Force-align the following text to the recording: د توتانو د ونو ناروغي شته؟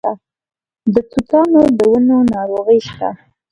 د 0.93 0.95
توتانو 1.11 1.61
د 1.77 1.79
ونو 1.91 2.17
ناروغي 2.33 2.79
شته؟ 2.87 3.09